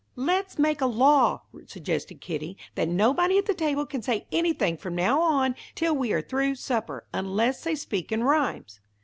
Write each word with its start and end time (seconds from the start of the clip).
"Let's 0.15 0.57
make 0.57 0.81
a 0.81 0.87
law," 0.87 1.43
suggested 1.67 2.21
Kitty, 2.21 2.57
"that 2.73 2.89
nobody 2.89 3.37
at 3.37 3.45
the 3.45 3.53
table 3.53 3.85
can 3.85 4.01
say 4.01 4.25
anything 4.31 4.75
from 4.75 4.95
now 4.95 5.21
on 5.21 5.53
till 5.75 5.95
we 5.95 6.11
are 6.11 6.23
through 6.23 6.55
supper, 6.55 7.05
unless 7.13 7.63
they 7.63 7.75
speak 7.75 8.11
in 8.11 8.23
rhymes." 8.23 8.79